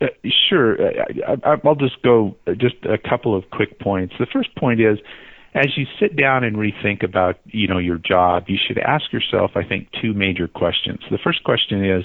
Uh, 0.00 0.06
sure. 0.48 0.76
I, 1.44 1.56
will 1.62 1.76
just 1.76 2.02
go 2.02 2.36
just 2.56 2.76
a 2.84 2.98
couple 2.98 3.36
of 3.36 3.48
quick 3.50 3.78
points. 3.78 4.14
The 4.18 4.26
first 4.26 4.54
point 4.56 4.80
is, 4.80 4.98
as 5.54 5.76
you 5.76 5.86
sit 6.00 6.16
down 6.16 6.42
and 6.42 6.56
rethink 6.56 7.02
about 7.02 7.38
you 7.46 7.68
know 7.68 7.78
your 7.78 7.98
job, 7.98 8.44
you 8.48 8.58
should 8.66 8.78
ask 8.78 9.12
yourself, 9.12 9.52
I 9.54 9.64
think, 9.64 9.88
two 10.02 10.12
major 10.12 10.48
questions. 10.48 11.00
The 11.10 11.18
first 11.18 11.44
question 11.44 11.84
is, 11.84 12.04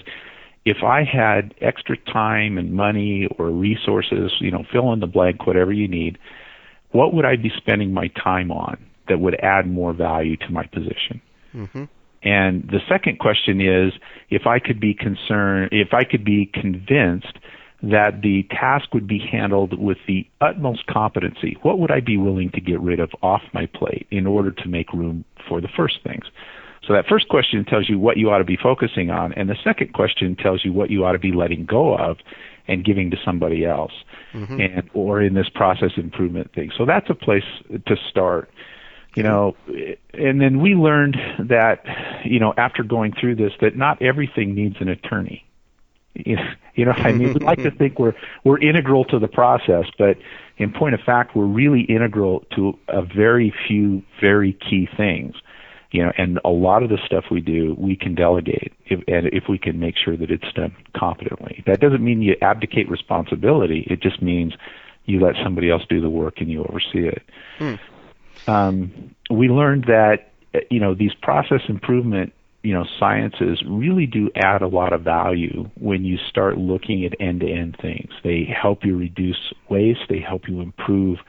if 0.66 0.84
I 0.84 1.04
had 1.04 1.56
extra 1.62 1.98
time 1.98 2.58
and 2.58 2.74
money 2.74 3.28
or 3.38 3.50
resources, 3.50 4.32
you 4.40 4.52
know, 4.52 4.64
fill 4.72 4.94
in 4.94 5.00
the 5.00 5.08
blank, 5.08 5.48
whatever 5.48 5.74
you 5.74 5.88
need, 5.88 6.18
what 6.92 7.14
would 7.14 7.26
I 7.26 7.36
be 7.36 7.52
spending 7.58 7.94
my 7.94 8.08
time 8.10 8.52
on 8.52 8.78
that 9.08 9.20
would 9.20 9.36
add 9.42 9.68
more 9.68 9.94
value 9.94 10.38
to 10.38 10.50
my 10.52 10.66
position? 10.66 11.22
Mm-hmm. 11.56 11.86
And 12.22 12.64
the 12.64 12.82
second 12.88 13.20
question 13.20 13.62
is, 13.62 13.94
if 14.30 14.46
I 14.46 14.60
could 14.60 14.80
be 14.80 14.94
concerned, 14.94 15.70
if 15.72 15.94
I 15.94 16.04
could 16.04 16.26
be 16.26 16.52
convinced 16.54 17.40
that 17.82 18.22
the 18.22 18.44
task 18.50 18.94
would 18.94 19.08
be 19.08 19.20
handled 19.20 19.80
with 19.80 19.98
the 20.08 20.28
utmost 20.42 20.86
competency. 20.88 21.58
What 21.62 21.80
would 21.80 21.92
I 21.92 22.02
be 22.02 22.18
willing 22.18 22.52
to 22.52 22.62
get 22.62 22.80
rid 22.82 23.00
of 23.00 23.12
off 23.22 23.42
my 23.54 23.68
plate 23.68 24.06
in 24.12 24.28
order 24.28 24.52
to 24.52 24.68
make 24.68 24.92
room 24.92 25.24
for 25.48 25.62
the 25.62 25.70
first 25.78 26.00
things? 26.04 26.26
So 26.86 26.94
that 26.94 27.06
first 27.08 27.30
question 27.30 27.66
tells 27.66 27.88
you 27.88 28.00
what 28.00 28.18
you 28.18 28.32
ought 28.32 28.40
to 28.40 28.44
be 28.44 28.58
focusing 28.62 29.10
on, 29.10 29.34
and 29.34 29.50
the 29.50 29.58
second 29.64 29.94
question 29.94 30.36
tells 30.36 30.66
you 30.66 30.74
what 30.74 30.90
you 30.90 31.06
ought 31.06 31.12
to 31.12 31.20
be 31.20 31.32
letting 31.32 31.66
go 31.66 31.96
of 31.96 32.18
and 32.68 32.84
giving 32.84 33.12
to 33.12 33.18
somebody 33.24 33.66
else, 33.66 33.92
mm-hmm. 34.34 34.60
and 34.60 34.90
or 34.94 35.22
in 35.22 35.34
this 35.34 35.50
process 35.50 35.92
improvement 35.98 36.54
thing. 36.54 36.72
So 36.78 36.86
that's 36.86 37.10
a 37.10 37.16
place 37.16 37.44
to 37.70 37.96
start. 38.10 38.50
You 39.16 39.24
know, 39.24 39.56
and 40.14 40.40
then 40.40 40.62
we 40.62 40.76
learned 40.76 41.18
that, 41.50 41.84
you 42.24 42.40
know, 42.40 42.54
after 42.56 42.84
going 42.84 43.12
through 43.20 43.36
this, 43.36 43.52
that 43.60 43.76
not 43.76 44.02
everything 44.04 44.54
needs 44.54 44.76
an 44.80 44.88
attorney 44.88 45.44
you 46.26 46.86
know, 46.86 46.92
I 46.92 47.12
mean, 47.12 47.34
we 47.34 47.40
like 47.40 47.62
to 47.64 47.72
think 47.72 48.00
we're 48.00 48.14
we're 48.44 48.60
integral 48.60 49.06
to 49.06 49.20
the 49.20 49.28
process, 49.28 49.86
but 49.98 50.18
in 50.58 50.72
point 50.72 50.94
of 50.94 51.02
fact, 51.02 51.36
we're 51.36 51.46
really 51.46 51.82
integral 51.82 52.46
to 52.56 52.78
a 52.88 53.02
very 53.02 53.54
few 53.68 54.04
very 54.22 54.54
key 54.54 54.88
things. 54.98 55.36
You 55.92 56.04
know, 56.04 56.12
and 56.20 56.40
a 56.46 56.50
lot 56.50 56.84
of 56.84 56.90
the 56.90 57.00
stuff 57.04 57.26
we 57.32 57.42
do, 57.42 57.76
we 57.80 57.96
can 57.96 58.14
delegate 58.14 58.74
if, 58.86 59.00
and 59.08 59.26
if 59.34 59.46
we 59.50 59.58
can 59.58 59.80
make 59.80 59.96
sure 59.98 60.16
that 60.16 60.30
it's 60.30 60.52
done 60.54 60.76
competently. 60.96 61.64
That 61.66 61.80
doesn't 61.80 62.04
mean 62.04 62.22
you 62.22 62.36
abdicate 62.44 62.88
responsibility. 62.92 63.88
It 63.90 64.00
just 64.00 64.22
means 64.22 64.54
you 65.06 65.20
let 65.20 65.34
somebody 65.44 65.72
else 65.72 65.82
do 65.90 66.00
the 66.00 66.10
work 66.10 66.36
and 66.42 66.48
you 66.48 66.64
oversee 66.64 67.08
it. 67.08 67.24
Hmm. 67.58 67.76
Um, 68.48 69.16
we 69.32 69.50
learned 69.50 69.86
that 69.86 70.32
you 70.70 70.80
know 70.80 70.94
these 70.94 71.14
process 71.22 71.62
improvement 71.68 72.34
you 72.64 72.74
know 72.74 72.86
sciences 73.00 73.64
really 73.68 74.06
do 74.06 74.30
add 74.36 74.62
a 74.62 74.68
lot 74.68 74.94
of 74.94 75.02
value 75.02 75.70
when 75.80 76.04
you 76.04 76.18
start 76.30 76.58
looking 76.58 77.06
at 77.06 77.14
end 77.20 77.42
to 77.42 77.52
end 77.52 77.78
things. 77.82 78.12
They 78.24 78.46
help 78.46 78.84
you 78.84 78.98
reduce 78.98 79.54
waste. 79.70 80.02
They 80.10 80.20
help 80.20 80.48
you 80.48 80.62
improve 80.62 81.20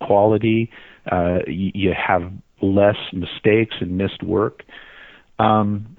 quality. 0.00 0.70
Uh, 1.10 1.38
you, 1.46 1.72
you 1.74 1.92
have 1.94 2.32
less 2.62 2.96
mistakes 3.12 3.76
and 3.80 3.98
missed 3.98 4.22
work. 4.22 4.62
Um, 5.38 5.96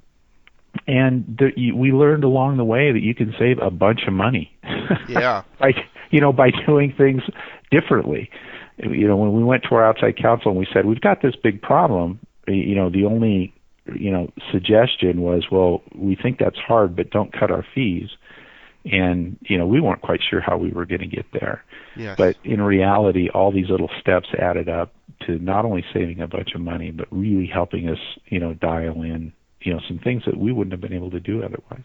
and 0.88 1.38
the, 1.38 1.52
you, 1.56 1.76
we 1.76 1.92
learned 1.92 2.24
along 2.24 2.58
the 2.58 2.64
way 2.64 2.92
that 2.92 3.02
you 3.02 3.14
can 3.14 3.34
save 3.38 3.60
a 3.60 3.72
bunch 3.72 4.02
of 4.08 4.14
money. 4.14 4.54
Yeah. 5.10 5.44
By 5.60 5.72
you 6.12 6.22
know 6.22 6.32
by 6.32 6.50
doing 6.66 6.94
things 6.98 7.22
differently. 7.72 8.30
You 8.78 9.08
know 9.08 9.18
when 9.18 9.34
we 9.34 9.44
went 9.44 9.64
to 9.64 9.76
our 9.76 9.86
outside 9.86 10.18
counsel 10.18 10.52
and 10.52 10.60
we 10.60 10.66
said 10.72 10.86
we've 10.86 11.02
got 11.02 11.22
this 11.22 11.36
big 11.36 11.62
problem 11.62 12.20
you 12.48 12.76
know 12.76 12.90
the 12.90 13.06
only 13.06 13.54
you 13.96 14.12
know 14.12 14.32
suggestion 14.52 15.22
was, 15.22 15.46
well, 15.52 15.82
we 15.96 16.16
think 16.16 16.40
that's 16.40 16.58
hard, 16.58 16.96
but 16.96 17.10
don't 17.10 17.32
cut 17.32 17.52
our 17.52 17.66
fees. 17.76 18.10
And 18.86 19.38
you 19.42 19.58
know 19.58 19.68
we 19.68 19.82
weren't 19.82 20.02
quite 20.02 20.22
sure 20.30 20.40
how 20.40 20.58
we 20.58 20.72
were 20.72 20.86
going 20.86 21.02
to 21.02 21.08
get 21.08 21.26
there. 21.34 21.64
Yes. 21.98 22.16
But 22.18 22.38
in 22.44 22.62
reality, 22.62 23.30
all 23.30 23.52
these 23.52 23.70
little 23.70 23.90
steps 24.00 24.30
added 24.38 24.70
up 24.70 24.94
to 25.26 25.40
not 25.40 25.66
only 25.66 25.84
saving 25.94 26.22
a 26.22 26.28
bunch 26.28 26.54
of 26.54 26.62
money, 26.62 26.92
but 26.92 27.08
really 27.12 27.48
helping 27.48 27.90
us, 27.90 28.00
you 28.28 28.40
know, 28.40 28.54
dial 28.54 29.02
in, 29.02 29.34
you 29.62 29.74
know, 29.74 29.82
some 29.88 30.00
things 30.00 30.24
that 30.26 30.38
we 30.38 30.54
wouldn't 30.54 30.72
have 30.72 30.82
been 30.82 30.94
able 30.94 31.12
to 31.12 31.20
do 31.20 31.44
otherwise. 31.44 31.84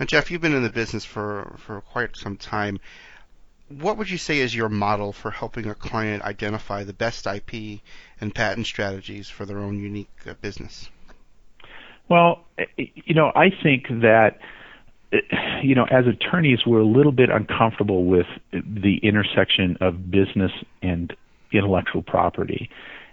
Now, 0.00 0.06
Jeff, 0.06 0.30
you've 0.30 0.42
been 0.42 0.54
in 0.54 0.62
the 0.62 0.70
business 0.70 1.04
for 1.04 1.56
for 1.58 1.80
quite 1.80 2.16
some 2.16 2.36
time. 2.36 2.80
What 3.68 3.96
would 3.98 4.10
you 4.10 4.18
say 4.18 4.38
is 4.38 4.54
your 4.54 4.68
model 4.68 5.12
for 5.12 5.30
helping 5.30 5.66
a 5.66 5.74
client 5.74 6.22
identify 6.22 6.84
the 6.84 6.92
best 6.92 7.26
IP 7.26 7.80
and 8.20 8.34
patent 8.34 8.66
strategies 8.66 9.28
for 9.28 9.44
their 9.44 9.58
own 9.58 9.80
unique 9.80 10.10
uh, 10.26 10.34
business? 10.34 10.88
Well, 12.08 12.44
you 12.76 13.14
know, 13.14 13.32
I 13.34 13.50
think 13.62 13.88
that 13.88 14.38
you 15.62 15.74
know, 15.74 15.84
as 15.84 16.04
attorneys, 16.06 16.60
we're 16.66 16.80
a 16.80 16.86
little 16.86 17.12
bit 17.12 17.30
uncomfortable 17.30 18.04
with 18.04 18.26
the 18.52 18.98
intersection 19.02 19.76
of 19.80 20.10
business 20.10 20.52
and 20.82 21.12
intellectual 21.52 22.02
property. 22.02 22.68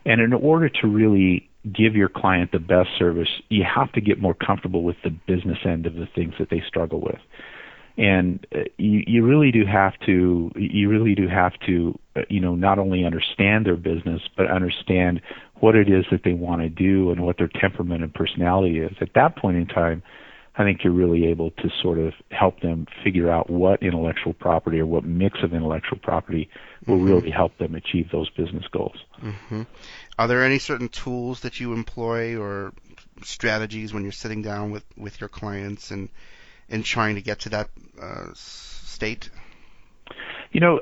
And 0.06 0.20
in 0.20 0.34
order 0.34 0.70
to 0.70 0.88
really 0.88 1.50
give 1.74 1.96
your 1.96 2.10
client 2.10 2.52
the 2.52 2.60
best 2.60 2.90
service, 2.98 3.30
you 3.50 3.64
have 3.64 3.92
to 3.94 4.02
get 4.02 4.20
more 4.20 4.34
comfortable 4.34 4.84
with 4.84 4.98
the 5.04 5.12
business 5.28 5.60
end 5.66 5.86
of 5.86 5.96
the 5.96 6.08
things 6.14 6.34
that 6.40 6.50
they 6.50 6.62
struggle 6.68 7.00
with. 7.00 7.20
And 7.98 8.46
uh, 8.56 8.62
you, 8.78 9.04
you 9.06 9.26
really 9.26 9.52
do 9.52 9.66
have 9.66 9.94
to, 10.06 10.52
you 10.56 10.90
really 10.90 11.14
do 11.14 11.28
have 11.28 11.54
to, 11.68 11.98
uh, 12.16 12.22
you 12.28 12.40
know, 12.40 12.56
not 12.56 12.80
only 12.80 13.06
understand 13.06 13.66
their 13.66 13.76
business, 13.76 14.22
but 14.36 14.50
understand 14.50 15.22
what 15.60 15.76
it 15.76 15.90
is 15.90 16.06
that 16.12 16.24
they 16.24 16.34
want 16.34 16.62
to 16.62 16.70
do 16.70 17.12
and 17.12 17.22
what 17.22 17.38
their 17.38 17.48
temperament 17.48 18.04
and 18.04 18.14
personality 18.14 18.80
is. 18.80 18.96
At 19.00 19.14
that 19.14 19.38
point 19.38 19.58
in 19.58 19.68
time, 19.68 20.02
I 20.56 20.64
think 20.64 20.84
you're 20.84 20.94
really 20.94 21.26
able 21.28 21.52
to 21.52 21.70
sort 21.82 21.98
of 21.98 22.14
help 22.30 22.62
them 22.62 22.86
figure 23.04 23.32
out 23.32 23.50
what 23.50 23.82
intellectual 23.82 24.34
property 24.34 24.80
or 24.80 24.86
what 24.86 25.04
mix 25.04 25.40
of 25.42 25.54
intellectual 25.54 25.98
property 25.98 26.50
will 26.86 26.98
mm-hmm. 26.98 27.08
really 27.08 27.32
help 27.32 27.58
them 27.58 27.74
achieve 27.74 28.10
those 28.12 28.30
business 28.32 28.66
goals. 28.72 28.98
Mm-hmm. 29.22 29.64
Are 30.20 30.28
there 30.28 30.44
any 30.44 30.60
certain 30.60 30.90
tools 30.90 31.40
that 31.42 31.60
you 31.60 31.74
employ 31.74 32.40
or 32.40 32.72
strategies 33.24 33.94
when 33.94 34.04
you're 34.04 34.12
sitting 34.12 34.44
down 34.44 34.72
with, 34.72 34.84
with 34.96 35.20
your 35.22 35.30
clients 35.30 35.90
and 35.90 36.10
and 36.70 36.84
trying 36.84 37.16
to 37.16 37.22
get 37.22 37.42
to 37.42 37.50
that 37.50 37.70
uh, 38.02 38.28
state? 38.34 39.30
You 40.52 40.60
know, 40.60 40.82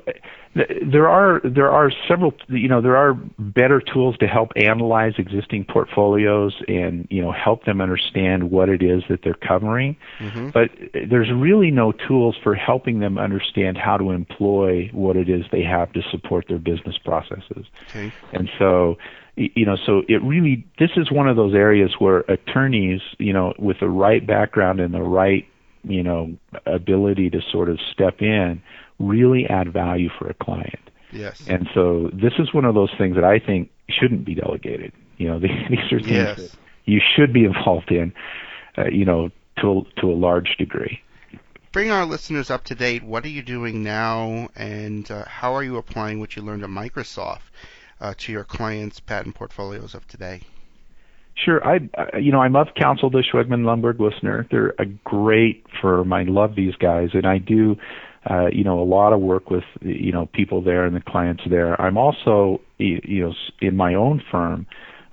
there 0.54 1.08
are 1.08 1.40
there 1.46 1.72
are 1.72 1.92
several 2.10 2.34
you 2.50 2.68
know 2.68 2.82
there 2.82 2.98
are 2.98 3.14
better 3.40 3.80
tools 3.80 4.18
to 4.18 4.28
help 4.28 4.52
analyze 4.58 5.14
existing 5.18 5.64
portfolios 5.64 6.54
and 6.68 7.08
you 7.10 7.22
know 7.22 7.32
help 7.32 7.64
them 7.64 7.80
understand 7.80 8.52
what 8.52 8.68
it 8.68 8.84
is 8.84 9.02
that 9.10 9.22
they're 9.24 9.34
covering 9.34 9.96
mm-hmm. 10.20 10.50
but 10.50 10.70
there's 11.10 11.32
really 11.34 11.72
no 11.72 11.94
tools 11.94 12.36
for 12.44 12.54
helping 12.54 13.00
them 13.00 13.18
understand 13.18 13.78
how 13.78 13.96
to 13.96 14.12
employ 14.12 14.90
what 14.92 15.16
it 15.16 15.30
is 15.30 15.46
they 15.54 15.64
have 15.64 15.92
to 15.94 16.02
support 16.12 16.46
their 16.50 16.60
business 16.60 16.98
processes 16.98 17.66
okay. 17.90 18.12
and 18.34 18.50
so 18.60 18.98
you 19.38 19.66
know 19.66 19.78
so 19.86 20.02
it 20.10 20.22
really 20.22 20.66
this 20.80 20.92
is 20.98 21.10
one 21.10 21.30
of 21.30 21.38
those 21.38 21.54
areas 21.54 21.94
where 22.00 22.20
attorneys 22.28 23.00
you 23.20 23.32
know 23.32 23.54
with 23.58 23.80
the 23.80 23.90
right 23.90 24.28
background 24.28 24.82
and 24.82 24.94
the 24.94 25.02
right 25.02 25.48
you 25.84 26.04
know 26.04 26.36
ability 26.66 27.30
to 27.30 27.40
sort 27.52 27.70
of 27.70 27.80
step 27.92 28.22
in 28.22 28.62
really 29.00 29.46
add 29.48 29.72
value 29.74 30.10
for 30.20 30.28
a 30.28 30.34
client. 30.34 30.80
Yes. 31.12 31.42
And 31.48 31.68
so 31.74 32.10
this 32.14 32.34
is 32.40 32.54
one 32.54 32.66
of 32.66 32.76
those 32.76 32.92
things 32.98 33.16
that 33.16 33.26
I 33.26 33.40
think 33.40 33.70
shouldn't 33.90 34.26
be 34.26 34.36
delegated. 34.36 34.94
You 35.18 35.28
know, 35.28 35.40
these 35.40 35.92
are 35.92 36.00
things 36.00 36.12
yes. 36.12 36.38
that 36.38 36.52
you 36.86 37.02
should 37.16 37.34
be 37.34 37.44
involved 37.52 37.92
in. 37.92 38.14
Uh, 38.78 38.86
you 38.86 39.04
know, 39.04 39.30
to 39.60 39.80
a, 39.80 40.02
to 40.02 40.08
a 40.10 40.16
large 40.16 40.56
degree. 40.58 41.02
Bring 41.72 41.92
our 41.92 42.06
listeners 42.06 42.50
up 42.50 42.64
to 42.66 42.76
date. 42.76 43.04
What 43.04 43.26
are 43.26 43.30
you 43.30 43.42
doing 43.42 43.84
now, 43.84 44.50
and 44.56 45.10
uh, 45.10 45.26
how 45.26 45.54
are 45.54 45.64
you 45.64 45.78
applying 45.78 46.20
what 46.20 46.36
you 46.36 46.42
learned 46.42 46.64
at 46.64 46.70
Microsoft 46.70 47.42
uh, 48.00 48.14
to 48.18 48.32
your 48.32 48.44
clients' 48.44 49.00
patent 49.00 49.36
portfolios 49.36 49.94
of 49.94 50.08
today? 50.08 50.42
Sure. 51.44 51.66
I, 51.66 51.80
you 52.18 52.32
know, 52.32 52.42
I'm 52.42 52.56
of 52.56 52.68
counsel 52.80 53.10
to 53.12 53.18
Schwegman 53.18 53.64
Lundberg 53.64 53.96
Woessner. 53.96 54.50
They're 54.52 54.76
a 54.78 54.86
great 55.04 55.66
firm. 55.82 56.14
I 56.14 56.24
love 56.24 56.56
these 56.56 56.76
guys, 56.76 57.10
and 57.14 57.26
I 57.26 57.40
do 57.40 57.78
uh, 58.30 58.48
you 58.52 58.64
know, 58.64 58.80
a 58.80 58.86
lot 58.86 59.14
of 59.14 59.20
work 59.20 59.50
with 59.50 59.64
you 59.82 60.12
know 60.12 60.28
people 60.28 60.62
there 60.62 60.86
and 60.86 60.96
the 60.96 61.02
clients 61.02 61.44
there. 61.50 61.80
I'm 61.82 61.98
also 61.98 62.62
you 62.78 63.26
know 63.26 63.34
in 63.62 63.76
my 63.76 63.96
own 63.96 64.22
firm 64.32 64.68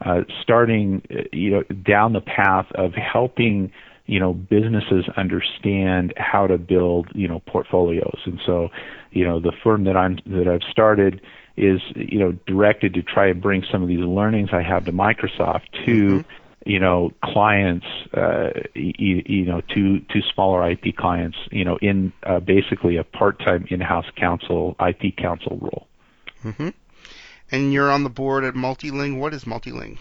uh, 0.05 0.23
starting 0.43 1.03
you 1.33 1.51
know 1.51 1.63
down 1.87 2.13
the 2.13 2.21
path 2.21 2.67
of 2.75 2.93
helping 2.93 3.73
you 4.07 4.21
know 4.21 4.35
businesses 4.35 5.07
understand 5.17 6.13
how 6.19 6.47
to 6.47 6.59
build 6.59 7.09
you 7.15 7.27
know 7.29 7.41
portfolios 7.47 8.19
and 8.27 8.39
so 8.45 8.69
you 9.11 9.25
know 9.25 9.41
the 9.41 9.53
firm 9.65 9.85
that 9.85 9.97
I'm 9.97 10.19
that 10.27 10.47
I've 10.47 10.71
started 10.71 11.23
is 11.59 11.81
you 11.95 12.19
know 12.19 12.33
directed 12.47 12.95
to 12.95 13.03
try 13.03 13.29
to 13.29 13.35
bring 13.35 13.65
some 13.71 13.83
of 13.83 13.89
these 13.89 13.99
learnings 13.99 14.51
I 14.53 14.63
have 14.63 14.85
to 14.87 14.93
Microsoft 14.93 15.65
to 15.87 16.07
mm-hmm. 16.07 16.29
you 16.65 16.79
know 16.79 17.13
clients 17.23 17.87
uh, 18.15 18.51
you, 18.75 19.23
you 19.27 19.45
know 19.45 19.61
to 19.75 20.01
to 20.01 20.23
smaller 20.35 20.71
IP 20.71 20.97
clients 20.97 21.37
you 21.51 21.65
know 21.65 21.77
in 21.79 22.13
uh, 22.23 22.41
basically 22.41 22.97
a 22.97 23.05
part-time 23.05 23.67
in-house 23.69 24.07
counsel 24.17 24.77
IP 24.81 25.17
counsel 25.17 25.59
role. 25.61 25.87
Mm-hmm. 26.45 26.69
And 27.51 27.73
you're 27.73 27.91
on 27.91 28.05
the 28.05 28.11
board 28.11 28.45
at 28.45 28.55
Multiling. 28.55 29.19
What 29.19 29.33
is 29.35 29.45
Multiling? 29.45 29.99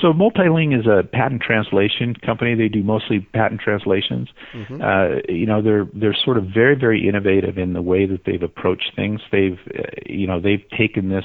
So 0.00 0.12
Multiling 0.12 0.78
is 0.78 0.86
a 0.86 1.02
patent 1.06 1.42
translation 1.42 2.14
company. 2.14 2.54
They 2.54 2.68
do 2.68 2.82
mostly 2.82 3.20
patent 3.32 3.60
translations. 3.60 4.28
Mm-hmm. 4.52 4.82
Uh, 4.82 5.20
you 5.32 5.46
know, 5.46 5.62
they're 5.62 5.86
they're 5.94 6.16
sort 6.24 6.36
of 6.36 6.44
very 6.52 6.74
very 6.74 7.08
innovative 7.08 7.56
in 7.56 7.72
the 7.72 7.82
way 7.82 8.06
that 8.06 8.24
they've 8.26 8.42
approached 8.42 8.92
things. 8.94 9.20
They've 9.32 9.58
uh, 9.78 9.82
you 10.04 10.26
know 10.26 10.40
they've 10.40 10.64
taken 10.76 11.08
this. 11.08 11.24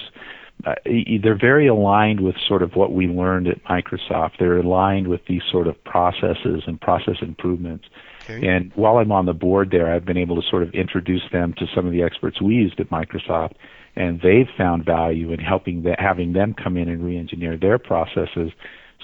Uh, 0.66 0.76
they're 1.24 1.38
very 1.40 1.68
aligned 1.68 2.22
with 2.22 2.36
sort 2.48 2.62
of 2.62 2.76
what 2.76 2.94
we 2.94 3.08
learned 3.08 3.48
at 3.48 3.64
Microsoft. 3.66 4.32
They're 4.40 4.60
aligned 4.60 5.08
with 5.08 5.22
these 5.28 5.42
sort 5.52 5.68
of 5.68 5.82
processes 5.84 6.64
and 6.68 6.80
process 6.80 7.16
improvements. 7.22 7.86
Okay. 8.24 8.48
And 8.48 8.72
while 8.76 8.98
I'm 8.98 9.12
on 9.12 9.26
the 9.26 9.34
board 9.34 9.70
there, 9.72 9.92
I've 9.92 10.06
been 10.06 10.18
able 10.18 10.42
to 10.42 10.48
sort 10.50 10.64
of 10.64 10.74
introduce 10.74 11.24
them 11.32 11.54
to 11.58 11.66
some 11.74 11.86
of 11.86 11.92
the 11.92 12.04
experts 12.04 12.42
we 12.42 12.56
used 12.56 12.80
at 12.80 12.90
Microsoft 12.90 13.54
and 13.96 14.22
they've 14.22 14.48
found 14.58 14.86
value 14.86 15.32
in 15.32 15.40
helping 15.40 15.84
that 15.84 16.00
having 16.00 16.34
them 16.34 16.54
come 16.54 16.78
in 16.78 16.88
and 16.88 17.04
re-engineer 17.04 17.58
their 17.58 17.78
processes 17.78 18.52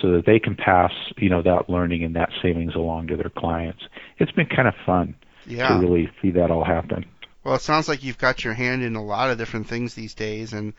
so 0.02 0.12
that 0.12 0.26
they 0.26 0.40
can 0.40 0.56
pass 0.56 0.92
you 1.18 1.30
know 1.30 1.42
that 1.42 1.70
learning 1.70 2.04
and 2.04 2.16
that 2.16 2.30
savings 2.42 2.76
along 2.76 3.08
to 3.08 3.18
their 3.18 3.32
clients. 3.36 3.84
It's 4.18 4.32
been 4.32 4.48
kind 4.48 4.68
of 4.68 4.76
fun 4.86 5.16
yeah. 5.46 5.70
to 5.70 5.80
really 5.80 6.10
see 6.22 6.32
that 6.32 6.52
all 6.52 6.64
happen. 6.64 7.06
Well, 7.48 7.56
it 7.56 7.62
sounds 7.62 7.88
like 7.88 8.04
you've 8.04 8.18
got 8.18 8.44
your 8.44 8.54
hand 8.54 8.84
in 8.84 8.98
a 8.98 9.02
lot 9.02 9.30
of 9.30 9.38
different 9.38 9.70
things 9.70 9.94
these 9.94 10.14
days, 10.14 10.52
and 10.52 10.74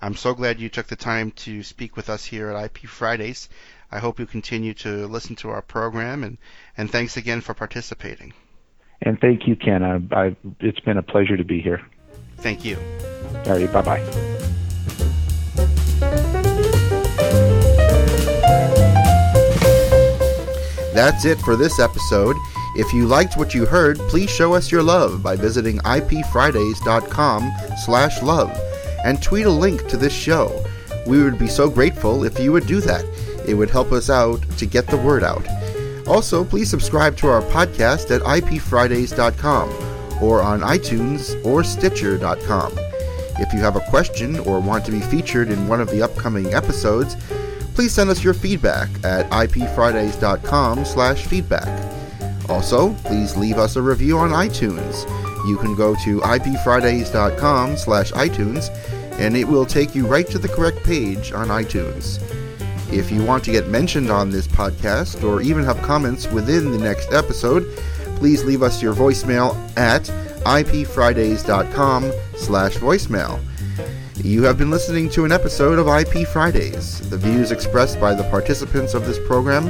I'm 0.00 0.16
so 0.16 0.32
glad 0.32 0.58
you 0.58 0.70
took 0.70 0.86
the 0.86 0.96
time 0.96 1.32
to 1.32 1.62
speak 1.62 1.98
with 1.98 2.08
us 2.08 2.24
here 2.24 2.48
at 2.48 2.64
IP 2.64 2.88
Fridays. 2.88 3.50
I 3.92 3.98
hope 3.98 4.18
you 4.18 4.24
continue 4.24 4.72
to 4.72 5.06
listen 5.06 5.36
to 5.36 5.50
our 5.50 5.60
program, 5.60 6.24
and, 6.24 6.38
and 6.78 6.90
thanks 6.90 7.18
again 7.18 7.42
for 7.42 7.52
participating. 7.52 8.32
And 9.02 9.20
thank 9.20 9.46
you, 9.46 9.54
Ken. 9.54 9.82
I, 9.82 10.00
I, 10.18 10.36
it's 10.60 10.80
been 10.80 10.96
a 10.96 11.02
pleasure 11.02 11.36
to 11.36 11.44
be 11.44 11.60
here. 11.60 11.82
Thank 12.38 12.64
you. 12.64 12.78
All 13.44 13.58
right, 13.58 13.70
bye 13.70 13.82
bye. 13.82 14.00
That's 20.94 21.26
it 21.26 21.38
for 21.40 21.54
this 21.54 21.78
episode. 21.78 22.36
If 22.76 22.92
you 22.92 23.06
liked 23.06 23.36
what 23.36 23.54
you 23.54 23.66
heard, 23.66 23.98
please 23.98 24.30
show 24.30 24.54
us 24.54 24.72
your 24.72 24.82
love 24.82 25.22
by 25.22 25.36
visiting 25.36 25.78
ipfridays.com 25.78 27.52
slash 27.84 28.20
love 28.22 28.50
and 29.04 29.22
tweet 29.22 29.46
a 29.46 29.50
link 29.50 29.86
to 29.88 29.96
this 29.96 30.12
show. 30.12 30.64
We 31.06 31.22
would 31.22 31.38
be 31.38 31.46
so 31.46 31.70
grateful 31.70 32.24
if 32.24 32.40
you 32.40 32.50
would 32.50 32.66
do 32.66 32.80
that. 32.80 33.04
It 33.46 33.54
would 33.54 33.70
help 33.70 33.92
us 33.92 34.10
out 34.10 34.42
to 34.58 34.66
get 34.66 34.88
the 34.88 34.96
word 34.96 35.22
out. 35.22 35.46
Also, 36.08 36.44
please 36.44 36.68
subscribe 36.68 37.16
to 37.18 37.28
our 37.28 37.42
podcast 37.42 38.10
at 38.10 38.22
ipfridays.com 38.22 39.68
or 40.22 40.42
on 40.42 40.60
iTunes 40.60 41.44
or 41.44 41.62
Stitcher.com. 41.62 42.72
If 43.38 43.52
you 43.52 43.60
have 43.60 43.76
a 43.76 43.90
question 43.90 44.38
or 44.40 44.58
want 44.60 44.84
to 44.86 44.92
be 44.92 45.00
featured 45.00 45.50
in 45.50 45.68
one 45.68 45.80
of 45.80 45.90
the 45.90 46.02
upcoming 46.02 46.54
episodes, 46.54 47.16
please 47.74 47.92
send 47.92 48.10
us 48.10 48.24
your 48.24 48.34
feedback 48.34 48.88
at 49.04 49.30
ipfridays.com 49.30 50.84
slash 50.84 51.24
feedback. 51.26 51.93
Also, 52.48 52.92
please 53.04 53.36
leave 53.36 53.58
us 53.58 53.76
a 53.76 53.82
review 53.82 54.18
on 54.18 54.30
iTunes. 54.30 55.04
You 55.46 55.56
can 55.58 55.74
go 55.74 55.94
to 56.04 56.20
ipfridays.com 56.20 57.76
slash 57.76 58.12
iTunes 58.12 58.70
and 59.18 59.36
it 59.36 59.44
will 59.44 59.66
take 59.66 59.94
you 59.94 60.06
right 60.06 60.26
to 60.28 60.38
the 60.38 60.48
correct 60.48 60.82
page 60.84 61.32
on 61.32 61.48
iTunes. 61.48 62.20
If 62.92 63.10
you 63.10 63.24
want 63.24 63.44
to 63.44 63.52
get 63.52 63.68
mentioned 63.68 64.10
on 64.10 64.30
this 64.30 64.46
podcast 64.46 65.24
or 65.24 65.40
even 65.40 65.64
have 65.64 65.80
comments 65.82 66.26
within 66.28 66.70
the 66.70 66.78
next 66.78 67.12
episode, 67.12 67.74
please 68.16 68.44
leave 68.44 68.62
us 68.62 68.82
your 68.82 68.94
voicemail 68.94 69.56
at 69.76 70.02
ipfridays.com 70.44 72.12
slash 72.36 72.76
voicemail. 72.76 73.40
You 74.16 74.42
have 74.44 74.56
been 74.56 74.70
listening 74.70 75.10
to 75.10 75.24
an 75.24 75.32
episode 75.32 75.78
of 75.78 75.88
IP 75.88 76.26
Fridays. 76.28 77.08
The 77.10 77.18
views 77.18 77.50
expressed 77.50 78.00
by 78.00 78.14
the 78.14 78.24
participants 78.24 78.94
of 78.94 79.06
this 79.06 79.18
program 79.26 79.66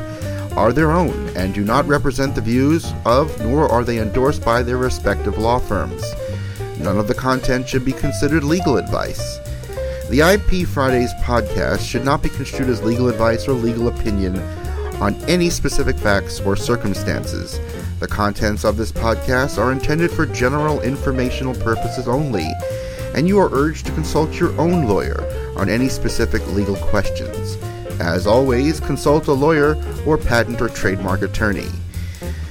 are 0.56 0.72
their 0.72 0.92
own 0.92 1.28
and 1.36 1.52
do 1.52 1.64
not 1.64 1.86
represent 1.86 2.34
the 2.34 2.40
views 2.40 2.92
of, 3.04 3.38
nor 3.40 3.68
are 3.68 3.84
they 3.84 3.98
endorsed 3.98 4.44
by 4.44 4.62
their 4.62 4.76
respective 4.76 5.38
law 5.38 5.58
firms. 5.58 6.04
None 6.78 6.98
of 6.98 7.08
the 7.08 7.14
content 7.14 7.68
should 7.68 7.84
be 7.84 7.92
considered 7.92 8.44
legal 8.44 8.76
advice. 8.76 9.38
The 10.10 10.20
IP 10.20 10.68
Fridays 10.68 11.12
podcast 11.22 11.80
should 11.80 12.04
not 12.04 12.22
be 12.22 12.28
construed 12.28 12.68
as 12.68 12.82
legal 12.82 13.08
advice 13.08 13.48
or 13.48 13.52
legal 13.52 13.88
opinion 13.88 14.38
on 15.00 15.14
any 15.24 15.50
specific 15.50 15.96
facts 15.96 16.40
or 16.40 16.56
circumstances. 16.56 17.58
The 18.00 18.06
contents 18.06 18.64
of 18.64 18.76
this 18.76 18.92
podcast 18.92 19.58
are 19.58 19.72
intended 19.72 20.10
for 20.10 20.26
general 20.26 20.82
informational 20.82 21.54
purposes 21.54 22.06
only, 22.06 22.46
and 23.14 23.26
you 23.26 23.38
are 23.38 23.50
urged 23.52 23.86
to 23.86 23.92
consult 23.92 24.38
your 24.38 24.58
own 24.60 24.86
lawyer 24.86 25.24
on 25.56 25.68
any 25.68 25.88
specific 25.88 26.46
legal 26.48 26.76
questions. 26.76 27.56
As 28.00 28.26
always, 28.26 28.80
consult 28.80 29.28
a 29.28 29.32
lawyer 29.32 29.76
or 30.06 30.18
patent 30.18 30.60
or 30.60 30.68
trademark 30.68 31.22
attorney. 31.22 31.68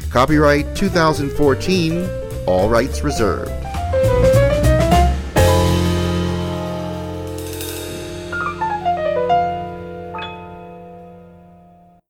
Copyright 0.10 0.76
2014, 0.76 2.08
all 2.46 2.70
rights 2.70 3.04
reserved. 3.04 3.62